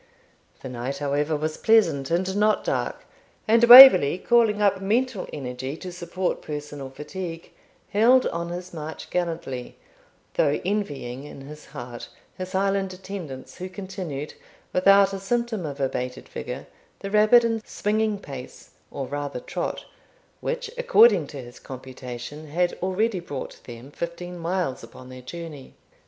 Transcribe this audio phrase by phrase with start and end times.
[0.63, 3.05] The night, however, was pleasant, and not dark;
[3.47, 7.51] and Waverley, calling up mental energy to support personal fatigue,
[7.89, 9.75] held on his march gallantly,
[10.33, 14.33] though envying in his heart his Highland attendants, who continued,
[14.73, 16.65] without a symptom of abated vigour,
[17.01, 19.85] the rapid and swinging pace, or rather trot,
[20.39, 25.75] which, according to his computation, had already brought them fifteen miles upon their journey.